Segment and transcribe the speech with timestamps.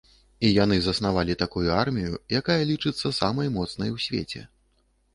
[0.47, 4.47] І яны заснавалі такую армію, якая лічыцца самай моцнай у свеце.